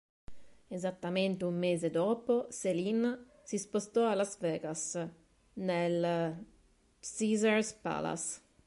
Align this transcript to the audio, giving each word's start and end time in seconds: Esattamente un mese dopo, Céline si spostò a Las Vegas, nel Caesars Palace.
Esattamente 0.75 1.45
un 1.45 1.59
mese 1.59 1.91
dopo, 1.91 2.47
Céline 2.49 3.23
si 3.43 3.59
spostò 3.59 4.07
a 4.09 4.15
Las 4.15 4.37
Vegas, 4.39 4.97
nel 5.53 6.43
Caesars 6.99 7.73
Palace. 7.73 8.41